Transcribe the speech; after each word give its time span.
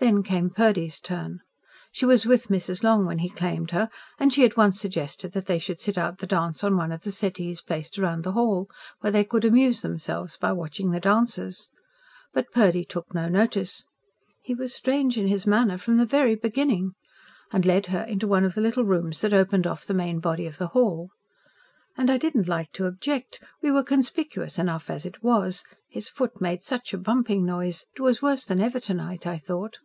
Then 0.00 0.22
came 0.24 0.50
Purdy's 0.50 1.00
turn. 1.00 1.40
She 1.90 2.04
was 2.04 2.26
with 2.26 2.48
Mrs. 2.48 2.82
Long 2.82 3.06
when 3.06 3.20
he 3.20 3.30
claimed 3.30 3.70
her, 3.70 3.88
and 4.18 4.34
she 4.34 4.44
at 4.44 4.56
once 4.56 4.78
suggested 4.78 5.32
that 5.32 5.46
they 5.46 5.58
should 5.58 5.80
sit 5.80 5.96
out 5.96 6.18
the 6.18 6.26
dance 6.26 6.62
on 6.62 6.76
one 6.76 6.92
of 6.92 7.04
the 7.04 7.10
settees 7.10 7.62
placed 7.62 7.96
round 7.96 8.22
the 8.22 8.32
hall, 8.32 8.68
where 9.00 9.10
they 9.12 9.24
could 9.24 9.46
amuse 9.46 9.80
themselves 9.80 10.36
by 10.36 10.52
watching 10.52 10.90
the 10.90 11.00
dancers. 11.00 11.70
But 12.34 12.50
Purdy 12.52 12.84
took 12.84 13.14
no 13.14 13.30
notice 13.30 13.84
"He 14.42 14.52
was 14.54 14.74
strange 14.74 15.16
in 15.16 15.26
his 15.28 15.46
manner 15.46 15.78
from 15.78 15.96
the 15.96 16.04
very 16.04 16.34
beginning" 16.34 16.92
and 17.50 17.64
led 17.64 17.86
her 17.86 18.02
into 18.02 18.26
one 18.28 18.44
of 18.44 18.54
the 18.54 18.60
little 18.60 18.84
rooms 18.84 19.22
that 19.22 19.32
opened 19.32 19.66
off 19.66 19.86
the 19.86 19.94
main 19.94 20.18
body 20.20 20.44
of 20.46 20.58
the 20.58 20.66
hall. 20.76 21.08
"And 21.96 22.10
I 22.10 22.18
didn't 22.18 22.46
like 22.48 22.72
to 22.72 22.84
object. 22.86 23.40
We 23.62 23.72
were 23.72 23.82
conspicuous 23.84 24.58
enough 24.58 24.90
as 24.90 25.06
it 25.06 25.22
was, 25.22 25.64
his 25.88 26.10
foot 26.10 26.42
made 26.42 26.60
such 26.60 26.92
a 26.92 26.98
bumping 26.98 27.46
noise; 27.46 27.86
it 27.96 28.00
was 28.02 28.20
worse 28.20 28.44
than 28.44 28.60
ever 28.60 28.80
to 28.80 28.92
night, 28.92 29.26
I 29.26 29.38
thought." 29.38 29.78